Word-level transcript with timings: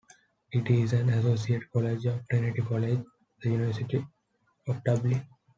It 0.51 0.67
is 0.71 0.93
an 0.93 1.09
associate 1.09 1.71
college 1.71 2.07
of 2.07 2.27
Trinity 2.27 2.63
College, 2.63 3.03
the 3.43 3.51
University 3.51 4.03
of 4.67 4.83
Dublin. 4.83 5.23